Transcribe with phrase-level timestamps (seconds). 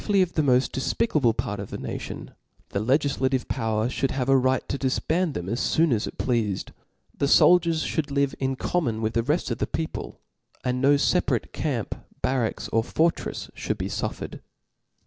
[0.09, 2.31] y of the mofl: def« picable part of the nation,
[2.69, 6.71] the legiflative power fliould have a right to difband them as foon as it pleafed;
[7.15, 10.19] the foldiers fliould live in common with the reft of the people;
[10.63, 11.93] and no feparatc camp,
[12.23, 14.39] bar facks, pr fortrefs fliould be fqfiered.